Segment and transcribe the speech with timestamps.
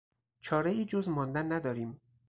[0.39, 2.01] چارهای جز ماندن نداریم.